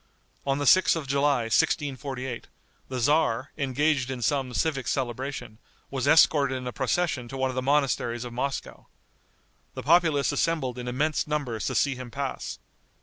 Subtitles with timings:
[0.47, 2.47] On the 6th of July, 1648,
[2.89, 5.59] the tzar, engaged in some civic celebration,
[5.91, 8.87] was escorted in a procession to one of the monasteries of Moscow.
[9.75, 12.57] The populace assembled in immense numbers to see him pass.